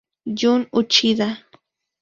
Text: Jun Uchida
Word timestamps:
Jun 0.39 0.65
Uchida 0.81 1.27